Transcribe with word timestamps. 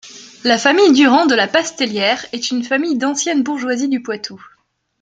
La 0.45 0.57
famille 0.57 0.93
Durant 0.93 1.27
de 1.27 1.35
la 1.35 1.47
Pastellière 1.47 2.25
est 2.33 2.49
une 2.49 2.63
famille 2.63 2.97
d'ancienne 2.97 3.43
bourgeoisie 3.43 3.87
du 3.87 4.01
Poitou. 4.01 4.43